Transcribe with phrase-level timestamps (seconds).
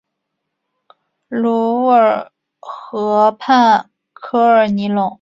[1.29, 5.09] 卢尔河畔科尔尼隆。